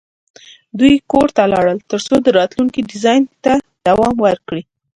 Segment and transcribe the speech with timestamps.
[0.79, 3.53] دوی کور ته لاړل ترڅو د راتلونکي ډیزاین ته
[3.87, 4.63] دوام ورکړي